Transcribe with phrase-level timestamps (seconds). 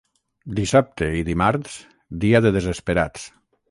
[0.59, 1.79] Dissabte i dimarts,
[2.27, 3.33] dia de desesperats.